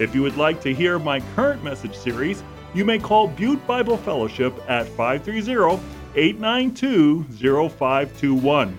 [0.00, 2.42] If you would like to hear my current message series,
[2.74, 5.80] you may call Butte Bible Fellowship at 530
[6.16, 7.22] 892
[7.68, 8.76] 0521.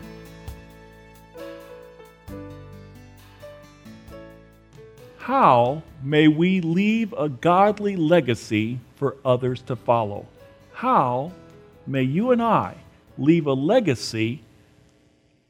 [5.17, 10.27] How may we leave a godly legacy for others to follow?
[10.73, 11.31] How
[11.87, 12.75] may you and I
[13.17, 14.41] leave a legacy,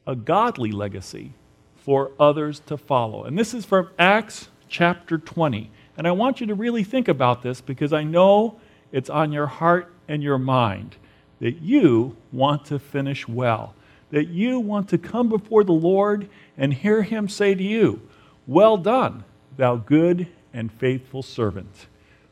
[0.06, 1.34] a godly legacy,
[1.76, 3.24] for others to follow?
[3.24, 5.72] And this is from Acts chapter 20.
[5.96, 8.60] And I want you to really think about this because I know
[8.92, 10.98] it's on your heart and your mind
[11.40, 13.74] that you want to finish well,
[14.12, 18.02] that you want to come before the Lord and hear Him say to you,
[18.46, 19.24] Well done,
[19.56, 21.88] thou good and faithful servant.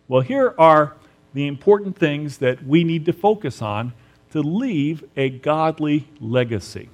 [0.09, 0.97] Well, here are
[1.33, 3.93] the important things that we need to focus on
[4.31, 6.89] to leave a godly legacy.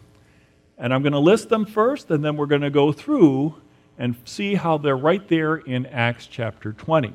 [0.78, 3.56] And I'm going to list them first, and then we're going to go through
[4.00, 7.14] and see how they're right there in Acts chapter 20.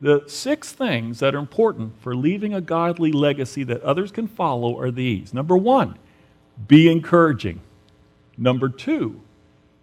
[0.00, 4.80] The six things that are important for leaving a godly legacy that others can follow
[4.80, 5.34] are these.
[5.34, 5.98] Number one,
[6.66, 7.60] be encouraging.
[8.38, 9.20] Number two,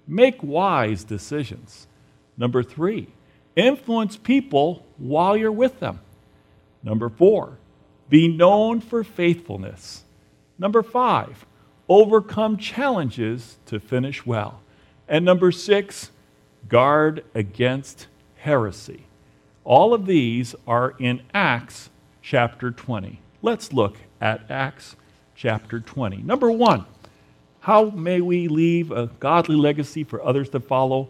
[0.07, 1.85] make wise decisions.
[2.35, 3.09] Number three,
[3.55, 5.99] influence people while you're with them.
[6.81, 7.59] Number four,
[8.09, 10.03] be known for faithfulness.
[10.57, 11.45] Number five,
[11.87, 14.61] overcome challenges to finish well.
[15.07, 16.11] And number six,
[16.67, 19.05] guard against heresy.
[19.63, 21.89] All of these are in Acts
[22.21, 23.19] chapter 20.
[23.41, 24.95] Let's look at Acts
[25.35, 26.17] chapter 20.
[26.17, 26.85] Number one,
[27.61, 31.09] how may we leave a godly legacy for others to follow?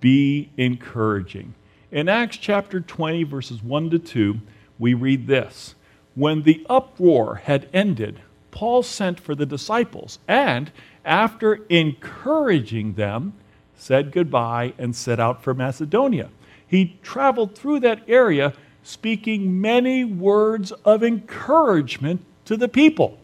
[0.00, 1.54] Be encouraging.
[1.90, 4.40] In Acts chapter 20, verses 1 to 2,
[4.78, 5.74] we read this
[6.14, 10.70] When the uproar had ended, Paul sent for the disciples, and
[11.04, 13.34] after encouraging them,
[13.76, 16.28] said goodbye and set out for Macedonia
[16.70, 23.18] he traveled through that area speaking many words of encouragement to the people,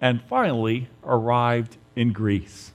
[0.00, 2.72] and finally arrived in Greece.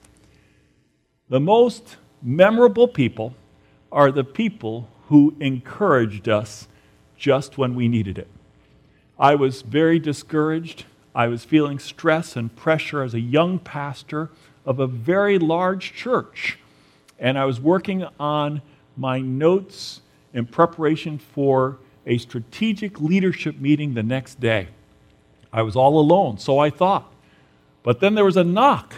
[1.28, 3.34] The most memorable people
[3.92, 6.66] are the people who encouraged us
[7.18, 8.28] just when we needed it.
[9.18, 10.86] I was very discouraged.
[11.14, 14.30] I was feeling stress and pressure as a young pastor
[14.64, 16.58] of a very large church.
[17.18, 18.62] And I was working on
[18.96, 24.68] my notes in preparation for a strategic leadership meeting the next day.
[25.52, 27.12] I was all alone, so I thought.
[27.82, 28.94] But then there was a knock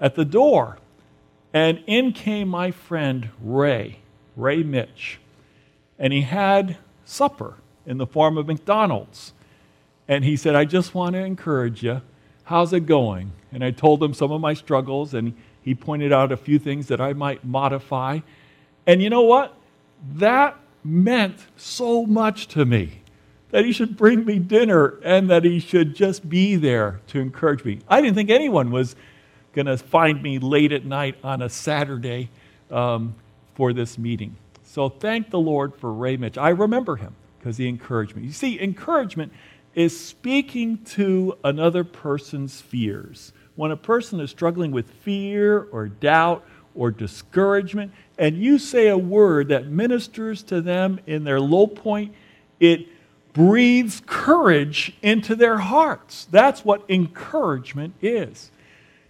[0.00, 0.78] at the door,
[1.52, 4.00] and in came my friend Ray,
[4.36, 5.20] Ray Mitch.
[5.98, 7.54] And he had supper
[7.86, 9.32] in the form of McDonald's.
[10.08, 12.02] And he said, I just want to encourage you.
[12.44, 13.32] How's it going?
[13.52, 16.88] And I told him some of my struggles, and he pointed out a few things
[16.88, 18.20] that I might modify.
[18.86, 19.56] And you know what?
[20.14, 23.00] That meant so much to me
[23.50, 27.64] that he should bring me dinner and that he should just be there to encourage
[27.64, 27.78] me.
[27.88, 28.96] I didn't think anyone was
[29.52, 32.30] going to find me late at night on a Saturday
[32.70, 33.14] um,
[33.54, 34.36] for this meeting.
[34.64, 36.36] So thank the Lord for Ray Mitch.
[36.36, 38.24] I remember him because he encouraged me.
[38.24, 39.32] You see, encouragement
[39.74, 43.32] is speaking to another person's fears.
[43.56, 48.98] When a person is struggling with fear or doubt or discouragement, and you say a
[48.98, 52.14] word that ministers to them in their low point,
[52.60, 52.86] it
[53.32, 56.26] breathes courage into their hearts.
[56.30, 58.50] That's what encouragement is.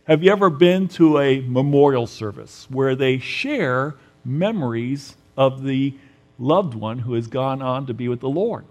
[0.04, 5.94] Have you ever been to a memorial service where they share memories of the
[6.38, 8.64] loved one who has gone on to be with the Lord?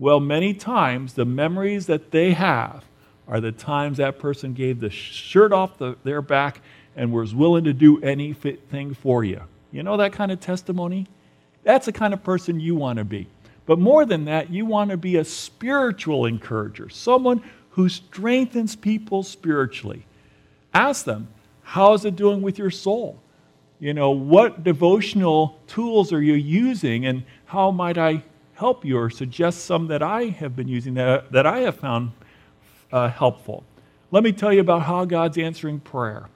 [0.00, 2.84] Well, many times the memories that they have
[3.28, 6.62] are the times that person gave the shirt off the, their back
[6.96, 9.42] and was willing to do anything for you.
[9.70, 11.06] You know that kind of testimony?
[11.64, 13.28] That's the kind of person you want to be.
[13.66, 19.22] But more than that, you want to be a spiritual encourager, someone who strengthens people
[19.22, 20.06] spiritually.
[20.72, 21.28] Ask them,
[21.62, 23.20] how's it doing with your soul?
[23.78, 28.24] You know, what devotional tools are you using and how might I
[28.60, 32.12] help you or suggest some that I have been using that, that I have found
[32.92, 33.64] uh, helpful?
[34.10, 36.28] Let me tell you about how God's answering prayer.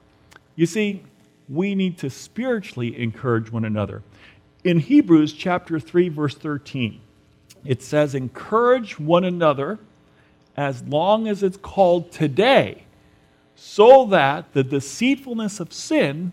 [0.55, 1.03] You see,
[1.47, 4.01] we need to spiritually encourage one another.
[4.63, 6.99] In Hebrews chapter 3 verse 13,
[7.63, 9.77] it says, encourage one another
[10.57, 12.85] as long as it's called today,
[13.55, 16.31] so that the deceitfulness of sin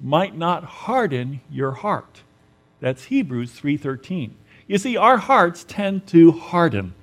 [0.00, 2.22] might not harden your heart.
[2.78, 4.32] That's Hebrews 3:13.
[4.66, 6.94] You see, our hearts tend to harden.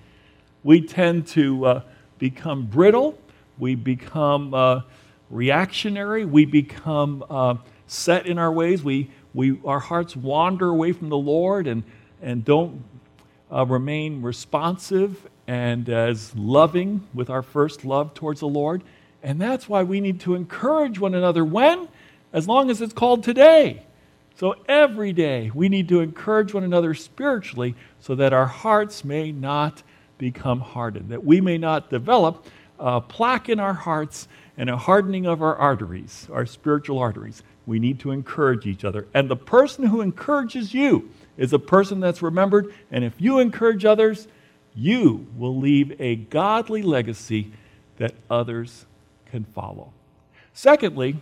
[0.63, 1.81] We tend to uh,
[2.17, 3.19] become brittle.
[3.59, 4.81] We become uh,
[5.29, 6.25] reactionary.
[6.25, 7.55] We become uh,
[7.85, 8.83] set in our ways.
[8.83, 11.83] We, we, our hearts wander away from the Lord and,
[12.19, 12.83] and don't
[13.51, 18.83] uh, remain responsive and as loving with our first love towards the Lord.
[19.21, 21.45] And that's why we need to encourage one another.
[21.45, 21.89] When?
[22.33, 23.83] As long as it's called today.
[24.35, 29.31] So every day we need to encourage one another spiritually so that our hearts may
[29.31, 29.83] not
[30.17, 32.45] become hardened, that we may not develop
[32.79, 37.43] a plaque in our hearts and a hardening of our arteries, our spiritual arteries.
[37.65, 39.07] We need to encourage each other.
[39.13, 42.73] And the person who encourages you is a person that's remembered.
[42.91, 44.27] And if you encourage others,
[44.75, 47.51] you will leave a godly legacy
[47.97, 48.85] that others
[49.27, 49.93] can follow.
[50.53, 51.17] Secondly,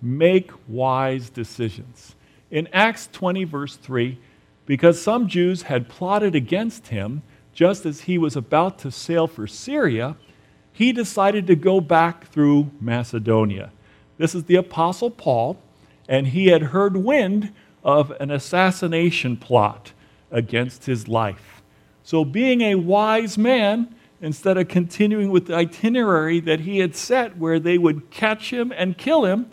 [0.00, 2.14] make wise decisions.
[2.50, 4.18] In Acts 20, verse 3,
[4.66, 7.22] because some Jews had plotted against him
[7.52, 10.16] just as he was about to sail for Syria,
[10.72, 13.72] he decided to go back through Macedonia.
[14.16, 15.60] This is the Apostle Paul,
[16.08, 17.52] and he had heard wind
[17.82, 19.92] of an assassination plot
[20.30, 21.62] against his life.
[22.02, 27.36] So, being a wise man, instead of continuing with the itinerary that he had set
[27.36, 29.50] where they would catch him and kill him,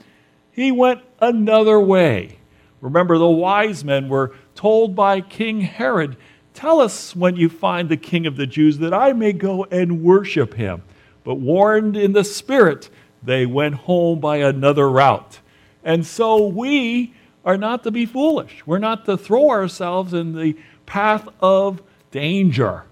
[0.51, 2.37] he went another way.
[2.85, 6.17] Remember, the wise men were told by King Herod,
[6.53, 10.03] Tell us when you find the king of the Jews that I may go and
[10.03, 10.83] worship him.
[11.23, 12.91] But warned in the spirit,
[13.23, 15.39] they went home by another route.
[15.83, 18.61] And so we are not to be foolish.
[18.67, 20.55] We're not to throw ourselves in the
[20.85, 22.83] path of danger.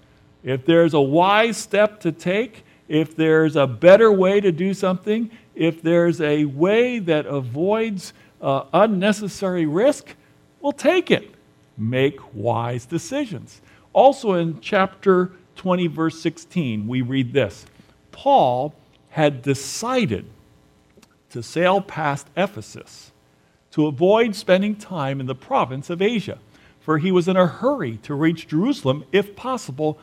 [0.44, 5.30] If there's a wise step to take, if there's a better way to do something,
[5.54, 8.12] if there's a way that avoids
[8.44, 10.16] uh, unnecessary risk,
[10.62, 11.32] we'll take it.
[11.78, 13.62] Make wise decisions.
[13.94, 17.66] Also in chapter 20, verse 16, we read this
[18.12, 18.76] Paul
[19.10, 20.26] had decided
[21.32, 23.12] to sail past Ephesus
[23.72, 26.38] to avoid spending time in the province of Asia
[26.84, 29.98] for he was in a hurry to reach Jerusalem, if possible,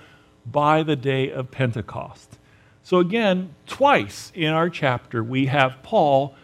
[0.47, 2.39] by the day of Pentecost.
[2.83, 6.35] So, again, twice in our chapter, we have Paul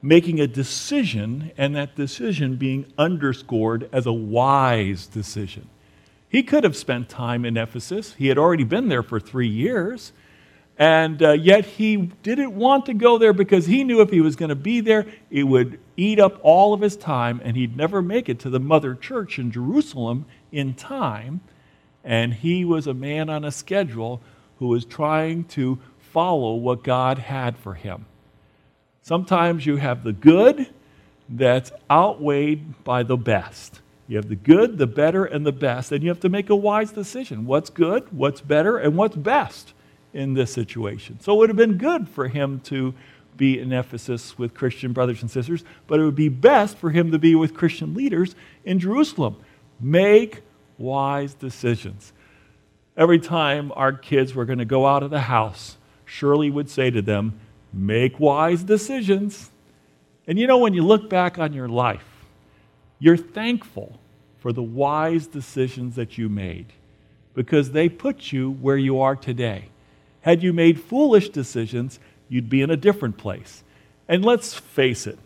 [0.00, 5.68] making a decision, and that decision being underscored as a wise decision.
[6.28, 10.12] He could have spent time in Ephesus, he had already been there for three years.
[10.80, 14.36] And uh, yet he didn't want to go there because he knew if he was
[14.36, 18.00] going to be there, it would eat up all of his time and he'd never
[18.00, 21.40] make it to the mother church in Jerusalem in time.
[22.04, 24.22] And he was a man on a schedule
[24.60, 28.06] who was trying to follow what God had for him.
[29.08, 30.68] Sometimes you have the good
[31.28, 33.80] that's outweighed by the best.
[34.06, 36.56] You have the good, the better, and the best, and you have to make a
[36.56, 37.46] wise decision.
[37.46, 39.72] What's good, what's better, and what's best?
[40.14, 41.20] in this situation.
[41.20, 42.94] So it would have been good for him to
[43.36, 47.12] be in Ephesus with Christian brothers and sisters, but it would be best for him
[47.12, 48.34] to be with Christian leaders
[48.64, 49.36] in Jerusalem.
[49.80, 50.42] Make
[50.76, 52.12] wise decisions.
[52.96, 56.90] Every time our kids were going to go out of the house, Shirley would say
[56.90, 57.38] to them,
[57.72, 59.50] Make wise decisions.
[60.26, 62.04] And you know, when you look back on your life,
[62.98, 63.98] you're thankful
[64.38, 66.72] for the wise decisions that you made
[67.34, 69.68] because they put you where you are today.
[70.22, 71.98] Had you made foolish decisions,
[72.28, 73.62] you'd be in a different place.
[74.08, 75.18] And let's face it,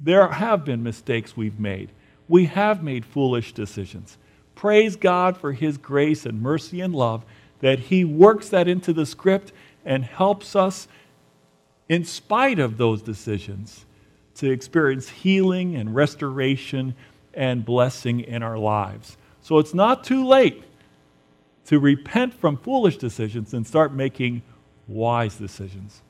[0.00, 1.90] there have been mistakes we've made.
[2.28, 4.18] We have made foolish decisions.
[4.54, 7.24] Praise God for His grace and mercy and love
[7.60, 9.52] that He works that into the script
[9.84, 10.88] and helps us,
[11.90, 13.84] in spite of those decisions,
[14.36, 16.94] to experience healing and restoration
[17.34, 19.16] and blessing in our lives.
[19.42, 20.62] So it's not too late
[21.66, 24.42] to repent from foolish decisions and start making
[24.86, 26.00] wise decisions.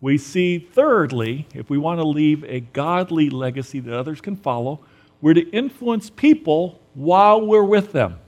[0.00, 4.80] We see, thirdly, if we want to leave a godly legacy that others can follow,
[5.20, 8.18] we're to influence people while we're with them.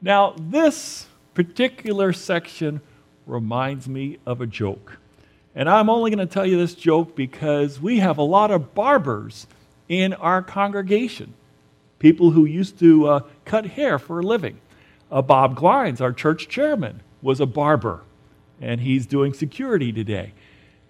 [0.00, 2.80] Now, this particular section
[3.26, 4.98] reminds me of a joke.
[5.54, 8.74] And I'm only going to tell you this joke because we have a lot of
[8.74, 9.46] barbers
[9.88, 11.34] in our congregation
[12.02, 14.60] people who used to uh, cut hair for a living.
[15.10, 18.00] Uh, Bob Glines, our church chairman, was a barber,
[18.60, 20.32] and he's doing security today.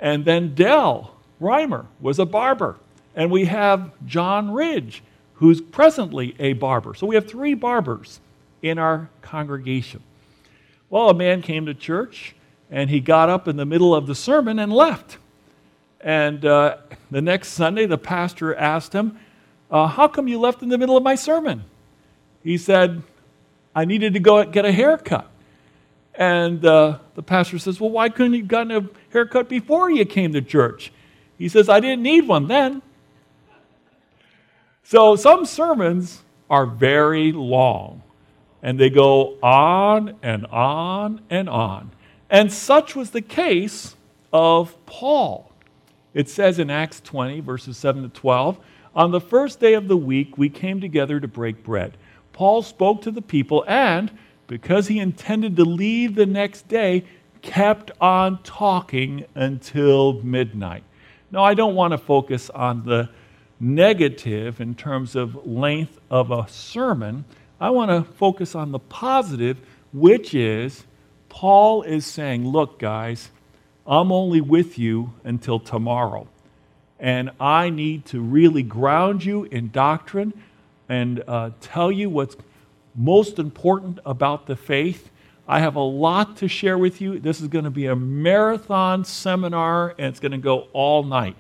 [0.00, 2.78] And then Dell Reimer was a barber.
[3.14, 5.02] And we have John Ridge,
[5.34, 6.94] who's presently a barber.
[6.94, 8.20] So we have three barbers
[8.62, 10.02] in our congregation.
[10.92, 12.34] Well, a man came to church
[12.70, 15.16] and he got up in the middle of the sermon and left.
[16.02, 16.76] And uh,
[17.11, 19.18] the next Sunday, the pastor asked him,
[19.70, 21.64] uh, How come you left in the middle of my sermon?
[22.44, 23.02] He said,
[23.75, 25.30] I needed to go get a haircut.
[26.14, 30.34] And uh, the pastor says, Well, why couldn't you gotten a haircut before you came
[30.34, 30.92] to church?
[31.38, 32.82] He says, I didn't need one then.
[34.84, 36.20] So some sermons
[36.50, 38.02] are very long,
[38.62, 41.90] and they go on and on and on.
[42.31, 43.97] And such was the case
[44.33, 45.52] of Paul.
[46.14, 48.59] It says in Acts 20, verses 7 to 12,
[48.95, 51.97] On the first day of the week, we came together to break bread.
[52.33, 54.11] Paul spoke to the people and,
[54.47, 57.04] because he intended to leave the next day,
[57.42, 60.85] kept on talking until midnight.
[61.31, 63.09] Now, I don't want to focus on the
[63.59, 67.25] negative in terms of length of a sermon.
[67.62, 69.61] I want to focus on the positive,
[69.92, 70.83] which is
[71.28, 73.31] Paul is saying, Look, guys,
[73.87, 76.26] I'm only with you until tomorrow.
[76.99, 80.35] And I need to really ground you in doctrine
[80.88, 82.37] and uh, tell you what's
[82.97, 85.12] most important about the faith.
[85.47, 87.21] I have a lot to share with you.
[87.21, 91.37] This is going to be a marathon seminar, and it's going to go all night.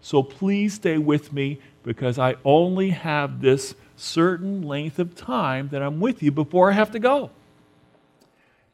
[0.00, 5.82] So please stay with me because I only have this certain length of time that
[5.82, 7.30] I'm with you before I have to go.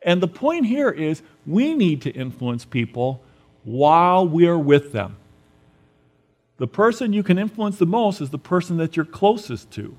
[0.02, 3.22] And the point here is we need to influence people
[3.64, 5.16] while we're with them.
[6.58, 9.96] The person you can influence the most is the person that you're closest to.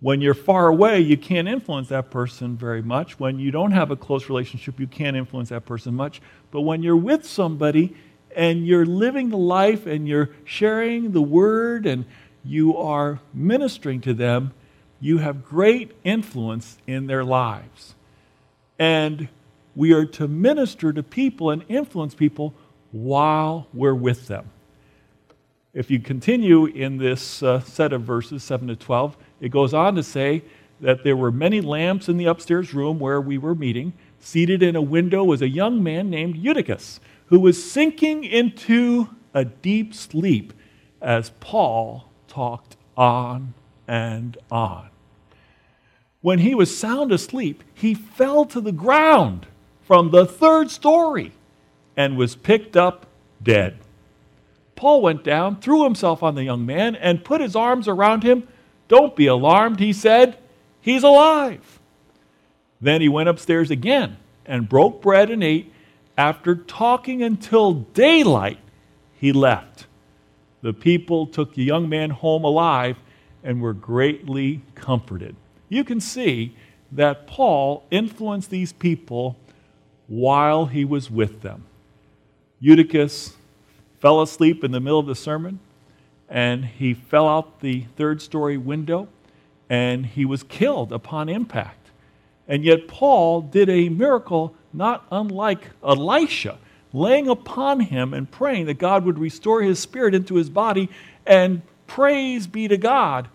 [0.00, 3.18] When you're far away, you can't influence that person very much.
[3.18, 6.20] When you don't have a close relationship, you can't influence that person much.
[6.50, 7.96] But when you're with somebody
[8.34, 12.04] and you're living the life and you're sharing the word and
[12.48, 14.52] you are ministering to them,
[15.00, 17.94] you have great influence in their lives.
[18.78, 19.28] And
[19.76, 22.54] we are to minister to people and influence people
[22.90, 24.50] while we're with them.
[25.74, 29.94] If you continue in this uh, set of verses, 7 to 12, it goes on
[29.96, 30.42] to say
[30.80, 33.92] that there were many lamps in the upstairs room where we were meeting.
[34.20, 39.44] Seated in a window was a young man named Eutychus, who was sinking into a
[39.44, 40.54] deep sleep
[41.02, 43.54] as Paul talked on
[43.86, 44.90] and on.
[46.20, 49.46] When he was sound asleep, he fell to the ground
[49.82, 51.32] from the third story
[51.96, 53.06] and was picked up
[53.42, 53.78] dead.
[54.76, 58.46] Paul went down, threw himself on the young man, and put his arms around him
[58.88, 60.38] don't be alarmed, he said.
[60.80, 61.78] He's alive.
[62.80, 64.16] Then he went upstairs again
[64.46, 65.72] and broke bread and ate.
[66.16, 68.58] After talking until daylight,
[69.12, 69.86] he left.
[70.62, 72.96] The people took the young man home alive
[73.44, 75.36] and were greatly comforted.
[75.68, 76.56] You can see
[76.92, 79.36] that Paul influenced these people
[80.06, 81.64] while he was with them.
[82.60, 83.36] Eutychus
[84.00, 85.60] fell asleep in the middle of the sermon
[86.28, 89.08] and he fell out the third story window
[89.70, 91.90] and he was killed upon impact.
[92.46, 96.58] And yet, Paul did a miracle not unlike Elisha,
[96.92, 100.88] laying upon him and praying that God would restore his spirit into his body.
[101.26, 103.28] And praise be to God,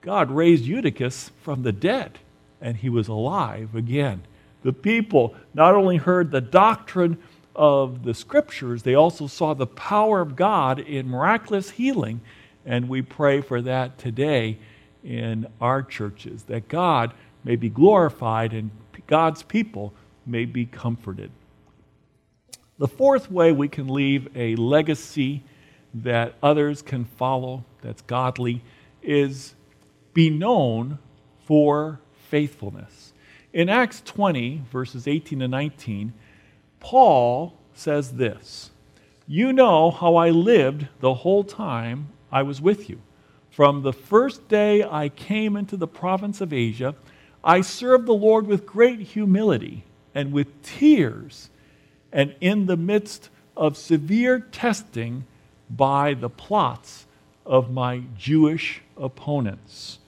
[0.00, 2.18] God raised Eutychus from the dead,
[2.60, 4.22] and he was alive again.
[4.62, 7.18] The people not only heard the doctrine
[7.54, 12.20] of the scriptures, they also saw the power of God in miraculous healing.
[12.64, 14.58] And we pray for that today
[15.02, 17.14] in our churches, that God
[17.44, 18.70] may be glorified and
[19.06, 19.94] God's people
[20.26, 21.30] may be comforted.
[22.78, 25.42] The fourth way we can leave a legacy
[25.94, 28.62] that others can follow, that's godly,
[29.02, 29.54] is
[30.12, 30.98] be known
[31.46, 33.14] for faithfulness.
[33.52, 36.12] In Acts 20, verses 18 to 19,
[36.80, 38.70] Paul says this
[39.26, 43.00] You know how I lived the whole time I was with you.
[43.50, 46.94] From the first day I came into the province of Asia,
[47.42, 51.48] I served the Lord with great humility and with tears,
[52.16, 55.26] and in the midst of severe testing
[55.68, 57.04] by the plots
[57.44, 59.98] of my Jewish opponents.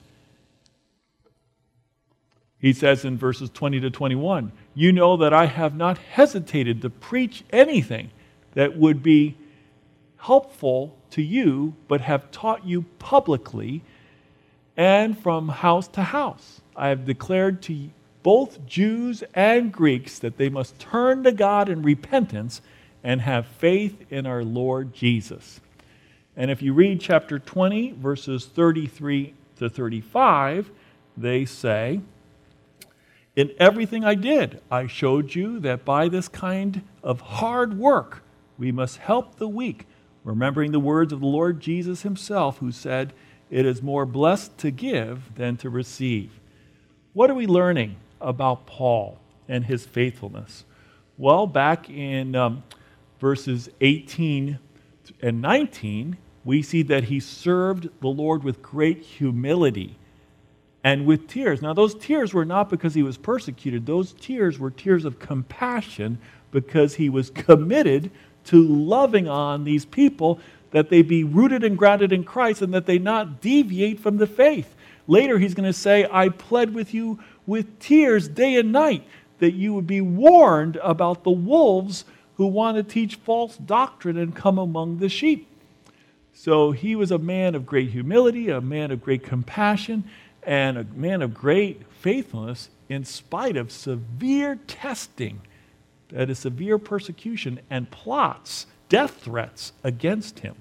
[2.59, 6.91] He says in verses 20 to 21 You know that I have not hesitated to
[6.91, 8.11] preach anything
[8.55, 9.37] that would be
[10.17, 13.83] helpful to you, but have taught you publicly
[14.79, 16.63] and from house to house.
[16.75, 17.91] I have declared to
[18.23, 22.61] both Jews and Greeks that they must turn to God in repentance
[23.03, 25.61] and have faith in our Lord Jesus.
[26.37, 30.71] And if you read chapter 20, verses 33 to 35,
[31.17, 32.01] they say,
[33.35, 38.23] In everything I did, I showed you that by this kind of hard work,
[38.57, 39.87] we must help the weak,
[40.25, 43.13] remembering the words of the Lord Jesus himself, who said,
[43.51, 46.39] It is more blessed to give than to receive.
[47.15, 50.65] What are we learning about Paul and his faithfulness?
[51.17, 52.63] Well, back in um,
[53.21, 54.59] verses 18
[55.21, 59.97] and 19, we see that he served the Lord with great humility
[60.85, 61.61] and with tears.
[61.61, 66.19] Now, those tears were not because he was persecuted, those tears were tears of compassion
[66.51, 68.11] because he was committed
[68.45, 72.87] to loving on these people that they be rooted and grounded in Christ and that
[72.87, 74.75] they not deviate from the faith.
[75.07, 77.19] Later, he's going to say, I pled with you
[77.49, 79.03] with tears day and night
[79.39, 82.05] that you would be warned about the wolves
[82.37, 85.49] who want to teach false doctrine and come among the sheep.
[86.35, 90.05] So he was a man of great humility, a man of great compassion,
[90.43, 95.41] and a man of great faithfulness in spite of severe testing,
[96.11, 100.55] that is, severe persecution and plots, death threats against him.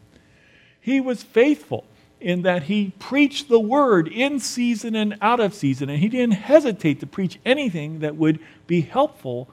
[0.79, 1.85] He was faithful
[2.19, 6.33] in that he preached the word in season and out of season, and he didn't
[6.33, 9.49] hesitate to preach anything that would be helpful,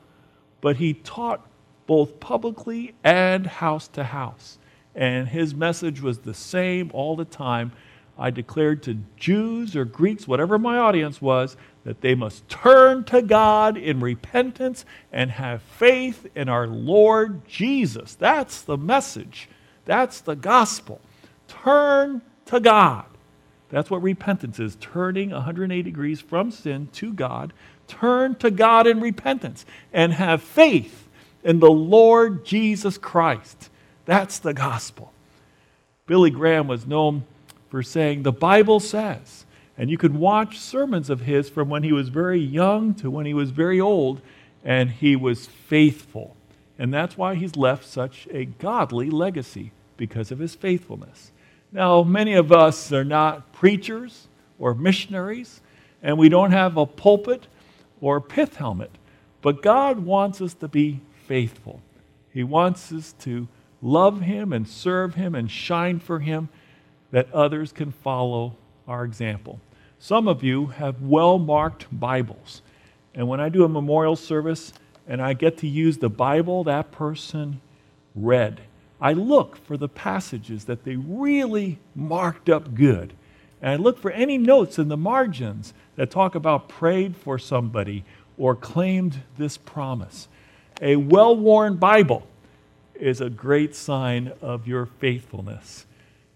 [0.60, 1.46] but he taught
[1.86, 4.58] both publicly and house to house.
[4.94, 7.72] And his message was the same all the time.
[8.16, 13.20] I declared to Jews or Greeks, whatever my audience was, that they must turn to
[13.20, 18.14] God in repentance and have faith in our Lord Jesus.
[18.14, 19.48] That's the message.
[19.84, 21.00] That's the gospel.
[21.48, 23.04] Turn to God.
[23.70, 27.52] That's what repentance is turning 180 degrees from sin to God.
[27.88, 31.08] Turn to God in repentance and have faith
[31.42, 33.70] in the Lord Jesus Christ.
[34.04, 35.12] That's the gospel.
[36.06, 37.24] Billy Graham was known
[37.70, 39.44] for saying, The Bible says,
[39.76, 43.26] and you could watch sermons of his from when he was very young to when
[43.26, 44.20] he was very old,
[44.62, 46.36] and he was faithful.
[46.78, 51.32] And that's why he's left such a godly legacy, because of his faithfulness.
[51.74, 54.28] Now, many of us are not preachers
[54.60, 55.60] or missionaries,
[56.04, 57.48] and we don't have a pulpit
[58.00, 58.92] or a pith helmet,
[59.42, 61.82] but God wants us to be faithful.
[62.32, 63.48] He wants us to
[63.82, 66.48] love Him and serve Him and shine for Him
[67.10, 68.54] that others can follow
[68.86, 69.58] our example.
[69.98, 72.62] Some of you have well marked Bibles.
[73.16, 74.72] And when I do a memorial service
[75.08, 77.60] and I get to use the Bible that person
[78.14, 78.60] read,
[79.04, 83.12] I look for the passages that they really marked up good.
[83.60, 88.06] And I look for any notes in the margins that talk about prayed for somebody
[88.38, 90.26] or claimed this promise.
[90.80, 92.26] A well worn Bible
[92.94, 95.84] is a great sign of your faithfulness.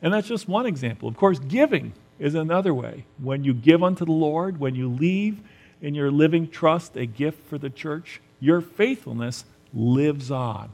[0.02, 1.09] And that's just one example.
[1.09, 3.07] Of course, giving is another way.
[3.16, 5.40] When you give unto the Lord, when you leave
[5.81, 10.70] in your living trust a gift for the church, your faithfulness lives on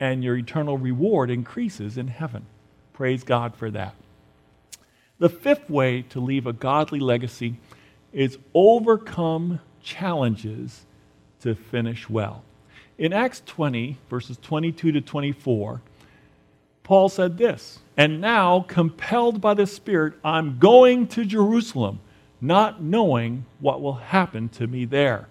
[0.00, 2.46] and your eternal reward increases in heaven.
[2.92, 3.94] Praise God for that.
[5.18, 7.56] The fifth way to leave a godly legacy
[8.12, 10.84] is overcome challenges
[11.40, 12.42] to finish well.
[12.98, 15.80] In Acts 20, verses 22 to 24,
[16.82, 22.00] Paul said this And now, compelled by the Spirit, I'm going to Jerusalem,
[22.40, 25.28] not knowing what will happen to me there.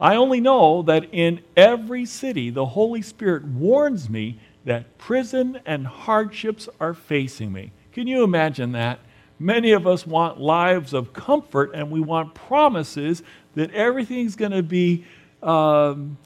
[0.00, 5.86] I only know that in every city the Holy Spirit warns me that prison and
[5.86, 7.72] hardships are facing me.
[7.92, 8.98] Can you imagine that?
[9.38, 13.22] Many of us want lives of comfort and we want promises
[13.54, 15.04] that everything's going to be
[15.42, 16.18] um,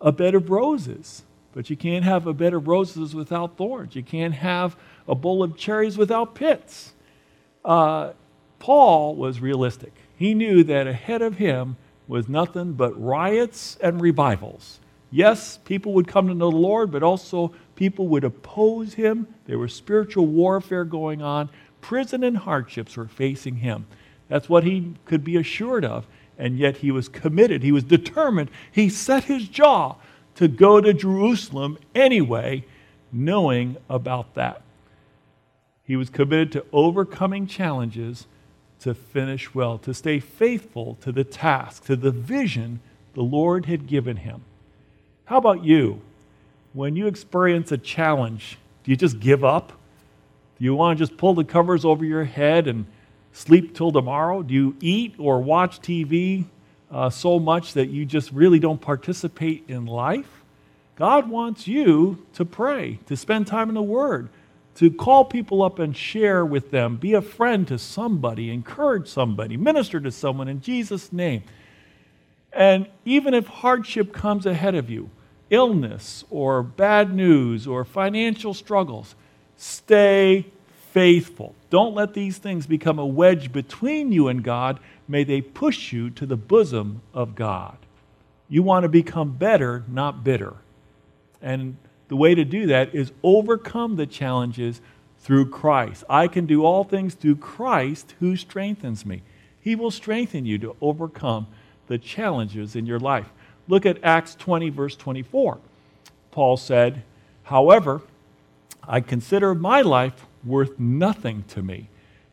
[0.00, 1.22] a bed of roses.
[1.52, 3.94] But you can't have a bed of roses without thorns.
[3.96, 6.92] You can't have a bowl of cherries without pits.
[7.64, 8.12] Uh,
[8.58, 9.92] Paul was realistic.
[10.16, 11.76] He knew that ahead of him
[12.08, 14.80] was nothing but riots and revivals.
[15.10, 19.28] Yes, people would come to know the Lord, but also people would oppose him.
[19.46, 21.48] There was spiritual warfare going on.
[21.80, 23.86] Prison and hardships were facing him.
[24.28, 26.06] That's what he could be assured of
[26.38, 27.62] and yet he was committed.
[27.62, 28.50] He was determined.
[28.70, 29.96] He set his jaw
[30.36, 32.64] to go to Jerusalem anyway,
[33.10, 34.62] knowing about that.
[35.82, 38.26] He was committed to overcoming challenges
[38.80, 42.80] to finish well, to stay faithful to the task, to the vision
[43.14, 44.42] the Lord had given him.
[45.24, 46.00] How about you?
[46.72, 49.72] When you experience a challenge, do you just give up?
[50.58, 52.86] Do you want to just pull the covers over your head and
[53.32, 54.42] sleep till tomorrow?
[54.42, 56.44] Do you eat or watch TV
[56.90, 60.44] uh, so much that you just really don't participate in life?
[60.96, 64.28] God wants you to pray, to spend time in the Word,
[64.78, 69.56] to call people up and share with them, be a friend to somebody, encourage somebody,
[69.56, 71.42] minister to someone in Jesus' name.
[72.52, 75.10] And even if hardship comes ahead of you,
[75.50, 79.16] illness or bad news or financial struggles,
[79.56, 80.46] stay
[80.92, 81.56] faithful.
[81.70, 84.78] Don't let these things become a wedge between you and God.
[85.08, 87.76] May they push you to the bosom of God.
[88.48, 90.54] You want to become better, not bitter.
[91.42, 91.76] And
[92.08, 94.80] the way to do that is overcome the challenges
[95.20, 96.04] through Christ.
[96.08, 99.22] I can do all things through Christ who strengthens me.
[99.60, 101.46] He will strengthen you to overcome
[101.86, 103.28] the challenges in your life.
[103.66, 105.58] Look at Acts 20, verse 24.
[106.30, 107.02] Paul said,
[107.44, 108.02] However,
[108.86, 111.88] I consider my life worth nothing to me.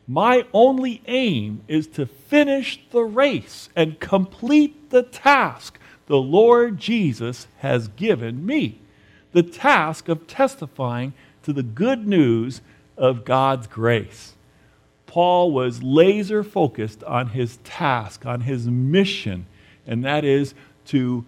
[0.08, 7.48] My only aim is to finish the race and complete the task the Lord Jesus
[7.58, 8.80] has given me
[9.32, 11.12] the task of testifying
[11.42, 12.60] to the good news
[12.96, 14.34] of God's grace.
[15.06, 19.46] Paul was laser focused on his task, on his mission,
[19.86, 20.54] and that is
[20.86, 21.24] to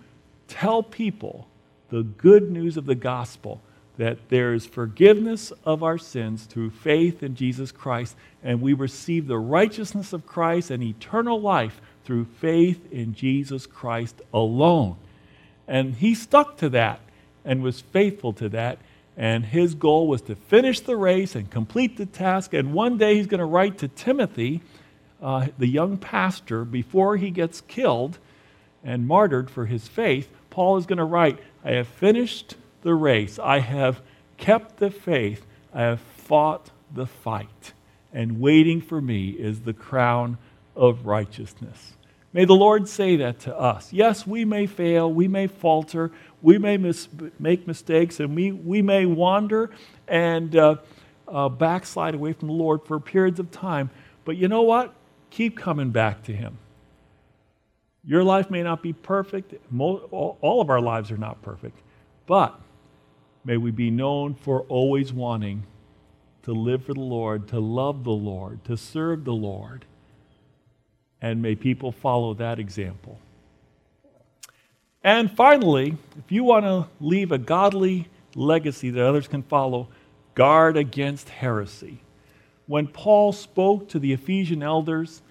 [0.48, 1.46] tell people
[1.90, 3.60] the good news of the gospel
[3.96, 9.26] that there is forgiveness of our sins through faith in Jesus Christ, and we receive
[9.26, 14.96] the righteousness of Christ and eternal life through faith in Jesus Christ alone.
[15.66, 17.00] And he stuck to that
[17.48, 18.78] and was faithful to that.
[19.16, 22.52] And his goal was to finish the race and complete the task.
[22.52, 24.60] And one day he's going to write to Timothy,
[25.20, 28.18] uh, the young pastor, before he gets killed
[28.84, 30.30] and martyred for his faith.
[30.50, 33.38] Paul is going to write, I have finished the race.
[33.38, 34.02] I have
[34.36, 35.44] kept the faith.
[35.74, 37.72] I have fought the fight.
[38.12, 40.36] And waiting for me is the crown
[40.76, 41.94] of righteousness.
[42.32, 43.92] May the Lord say that to us.
[43.92, 46.10] Yes, we may fail, we may falter,
[46.42, 49.70] we may mis- make mistakes, and we, we may wander
[50.06, 50.76] and uh,
[51.26, 53.90] uh, backslide away from the Lord for periods of time.
[54.24, 54.94] But you know what?
[55.30, 56.58] Keep coming back to Him.
[58.04, 61.78] Your life may not be perfect, all of our lives are not perfect,
[62.26, 62.58] but
[63.44, 65.64] may we be known for always wanting
[66.42, 69.84] to live for the Lord, to love the Lord, to serve the Lord
[71.20, 73.18] and may people follow that example.
[75.02, 79.88] And finally, if you want to leave a godly legacy that others can follow,
[80.34, 82.00] guard against heresy.
[82.66, 85.22] When Paul spoke to the Ephesian elders,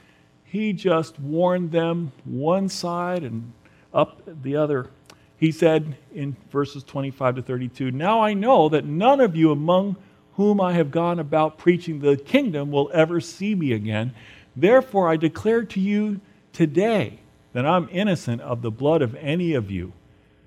[0.43, 3.54] he just warned them one side and
[3.93, 4.89] up the other.
[5.38, 9.97] He said in verses 25 to 32 Now I know that none of you among
[10.34, 14.13] whom I have gone about preaching the kingdom will ever see me again.
[14.57, 16.19] Therefore, I declare to you
[16.51, 17.19] today
[17.53, 19.93] that I'm innocent of the blood of any of you.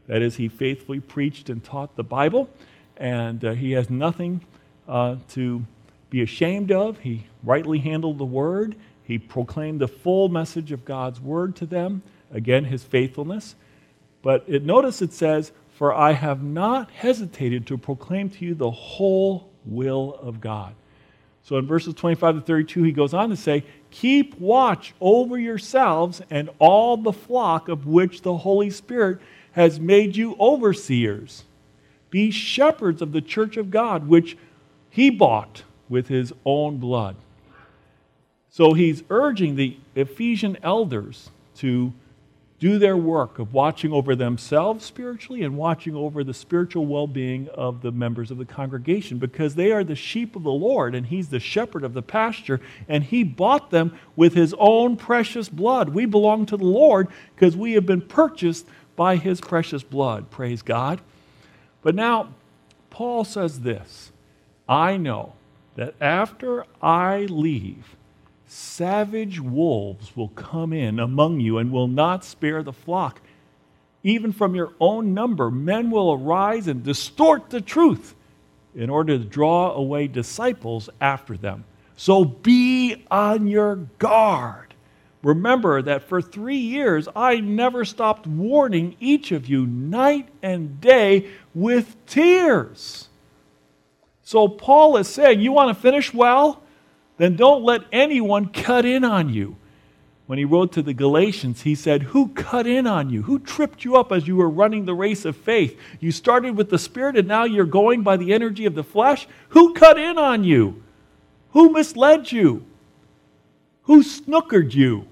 [0.08, 2.50] That is, he faithfully preached and taught the Bible,
[2.96, 4.44] and uh, he has nothing
[4.88, 5.64] uh, to
[6.10, 6.98] be ashamed of.
[6.98, 12.02] He rightly handled the word, he proclaimed the full message of God's word to them.
[12.32, 13.54] Again, his faithfulness.
[14.22, 18.70] But it, notice it says, For I have not hesitated to proclaim to you the
[18.70, 20.74] whole will of God.
[21.42, 26.22] So in verses 25 to 32, he goes on to say, Keep watch over yourselves
[26.30, 29.18] and all the flock of which the Holy Spirit
[29.52, 31.44] has made you overseers.
[32.10, 34.36] Be shepherds of the church of God, which
[34.90, 37.16] he bought with his own blood.
[38.50, 41.92] So he's urging the Ephesian elders to
[42.60, 47.48] do their work of watching over themselves spiritually and watching over the spiritual well being
[47.54, 51.06] of the members of the congregation because they are the sheep of the Lord and
[51.06, 55.88] He's the shepherd of the pasture and He bought them with His own precious blood.
[55.88, 60.30] We belong to the Lord because we have been purchased by His precious blood.
[60.30, 61.00] Praise God.
[61.80, 62.34] But now,
[62.90, 64.12] Paul says this
[64.68, 65.32] I know
[65.76, 67.96] that after I leave,
[68.52, 73.20] savage wolves will come in among you and will not spare the flock.
[74.02, 78.16] Even from your own number, men will arise and distort the truth
[78.74, 81.64] in order to draw away disciples after them.
[81.94, 84.74] So be on your guard.
[85.22, 91.28] Remember that for three years I never stopped warning each of you night and day
[91.54, 93.08] with tears.
[94.24, 96.64] So Paul is saying, You want to finish well?
[97.20, 99.56] Then don't let anyone cut in on you.
[100.26, 103.22] When he wrote to the Galatians, he said, Who cut in on you?
[103.22, 105.78] Who tripped you up as you were running the race of faith?
[105.98, 109.26] You started with the Spirit and now you're going by the energy of the flesh?
[109.50, 110.82] Who cut in on you?
[111.50, 112.64] Who misled you?
[113.82, 115.08] Who snookered you?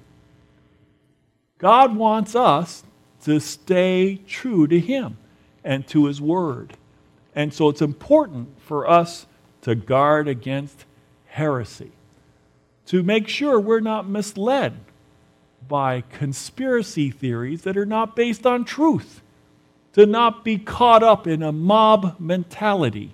[1.59, 2.85] God wants us
[3.25, 5.18] to stay true to Him
[5.64, 6.77] and to His Word.
[7.35, 9.27] And so it's important for us
[9.62, 10.85] to guard against
[11.27, 11.92] heresy,
[12.88, 14.74] to make sure we're not misled
[15.68, 19.20] by conspiracy theories that are not based on truth,
[19.92, 23.12] to not be caught up in a mob mentality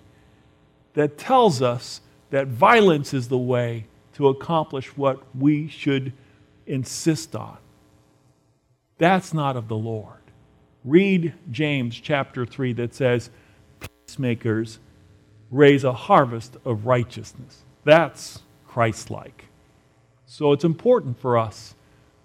[0.92, 6.12] that tells us that violence is the way to accomplish what we should
[6.68, 7.58] insist on.
[8.98, 10.20] That's not of the Lord.
[10.84, 13.28] Read James chapter 3 that says,
[14.06, 14.78] Peacemakers
[15.50, 17.64] raise a harvest of righteousness.
[17.82, 19.46] That's Christ like.
[20.34, 21.76] So it's important for us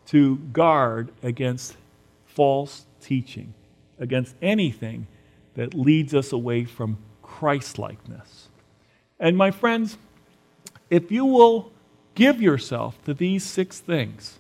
[0.08, 1.78] to guard against
[2.26, 3.54] false teaching,
[4.00, 5.06] against anything
[5.54, 8.48] that leads us away from Christ likeness.
[9.20, 10.00] And my friends,
[10.90, 11.72] if you will
[12.16, 14.40] give yourself to these six things,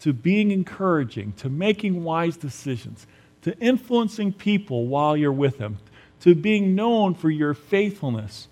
[0.00, 3.06] to being encouraging, to making wise decisions,
[3.40, 5.78] to influencing people while you're with them,
[6.20, 8.48] to being known for your faithfulness,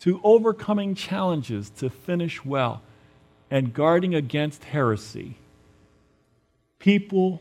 [0.00, 2.80] to overcoming challenges to finish well,
[3.50, 5.36] and guarding against heresy,
[6.78, 7.40] people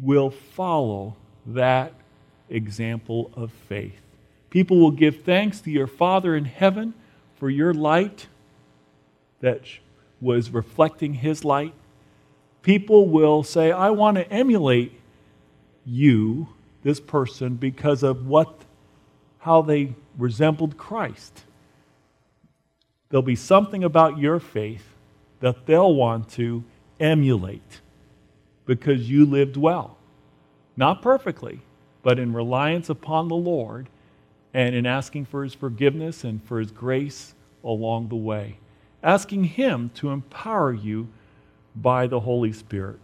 [0.00, 1.92] will follow that
[2.48, 4.00] example of faith.
[4.50, 6.94] People will give thanks to your Father in heaven
[7.36, 8.26] for your light
[9.40, 9.62] that
[10.20, 11.74] was reflecting His light.
[12.62, 14.92] People will say, I want to emulate
[15.84, 16.48] you,
[16.82, 18.62] this person, because of what,
[19.38, 21.44] how they resembled Christ.
[23.08, 24.95] There'll be something about your faith
[25.40, 26.64] that they'll want to
[26.98, 27.80] emulate
[28.64, 29.96] because you lived well.
[30.76, 31.60] Not perfectly,
[32.02, 33.88] but in reliance upon the Lord
[34.52, 38.58] and in asking for His forgiveness and for His grace along the way.
[39.02, 41.08] Asking Him to empower you
[41.74, 42.98] by the Holy Spirit.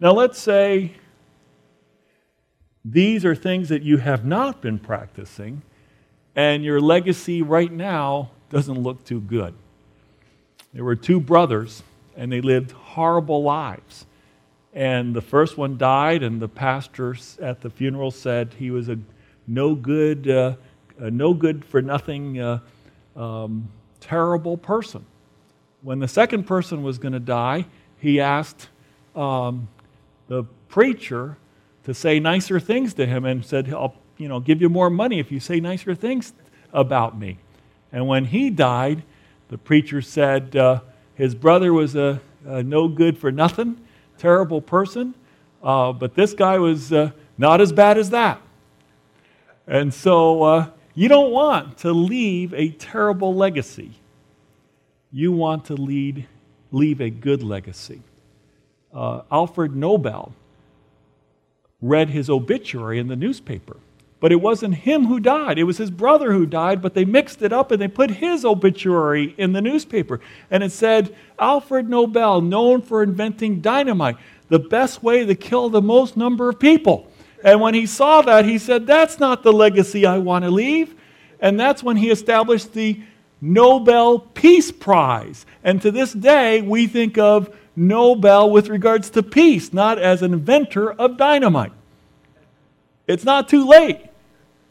[0.00, 0.92] Now, let's say
[2.84, 5.62] these are things that you have not been practicing,
[6.34, 9.54] and your legacy right now doesn't look too good.
[10.72, 11.82] There were two brothers,
[12.16, 14.06] and they lived horrible lives.
[14.72, 18.98] And the first one died, and the pastor at the funeral said he was a
[19.46, 20.54] no good, uh,
[20.98, 22.60] a no good for nothing, uh,
[23.16, 23.68] um,
[24.00, 25.04] terrible person.
[25.82, 27.66] When the second person was going to die,
[27.98, 28.68] he asked
[29.14, 29.68] um,
[30.28, 31.36] the preacher
[31.84, 35.18] to say nicer things to him and said, I'll you know, give you more money
[35.18, 36.32] if you say nicer things
[36.72, 37.38] about me.
[37.90, 39.02] And when he died,
[39.52, 40.80] the preacher said uh,
[41.14, 43.78] his brother was a, a, no good for nothing,
[44.16, 45.14] terrible person,
[45.62, 48.40] uh, but this guy was uh, not as bad as that.
[49.66, 53.90] And so uh, you don't want to leave a terrible legacy.
[55.10, 56.26] You want to lead,
[56.70, 58.00] leave a good legacy.
[58.90, 60.32] Uh, Alfred Nobel
[61.82, 63.76] read his obituary in the newspaper.
[64.22, 67.42] But it wasn't him who died, it was his brother who died, but they mixed
[67.42, 70.20] it up and they put his obituary in the newspaper.
[70.48, 74.16] And it said, Alfred Nobel, known for inventing dynamite,
[74.48, 77.10] the best way to kill the most number of people.
[77.42, 80.94] And when he saw that, he said, That's not the legacy I want to leave.
[81.40, 83.00] And that's when he established the
[83.40, 85.46] Nobel Peace Prize.
[85.64, 90.32] And to this day, we think of Nobel with regards to peace, not as an
[90.32, 91.72] inventor of dynamite.
[93.08, 94.10] It's not too late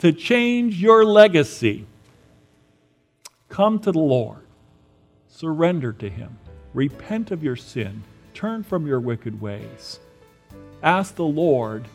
[0.02, 1.86] to change your legacy.
[3.50, 4.42] Come to the Lord,
[5.28, 6.40] surrender to Him,
[6.74, 8.02] repent of your sin,
[8.34, 10.00] turn from your wicked ways.
[10.82, 11.88] Ask the Lord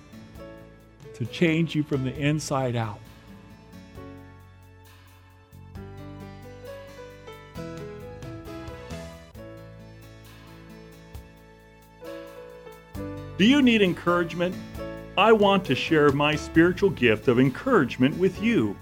[1.14, 3.00] to change you from the inside out.
[13.36, 14.54] Do you need encouragement?
[15.18, 18.76] I want to share my spiritual gift of encouragement with you.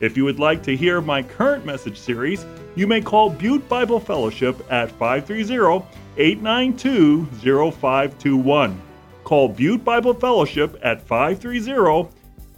[0.00, 3.98] If you would like to hear my current message series, you may call Butte Bible
[3.98, 5.86] Fellowship at 530
[6.18, 7.24] 892
[7.72, 8.82] 0521.
[9.24, 12.14] Call Butte Bible Fellowship at 530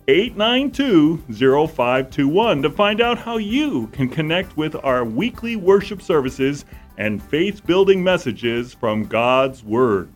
[0.08, 6.64] 892 0521 to find out how you can connect with our weekly worship services
[6.96, 10.10] and faith building messages from God's Word.